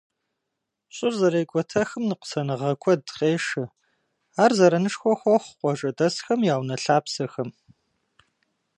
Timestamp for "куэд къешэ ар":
2.81-4.51